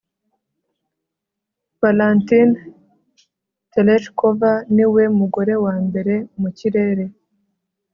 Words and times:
valentina 1.81 2.59
tereshkova 3.71 4.51
niwe 4.75 5.03
mugore 5.19 5.53
wa 5.65 5.75
mbere 5.85 6.13
mu 6.41 6.49
kirere 6.57 7.05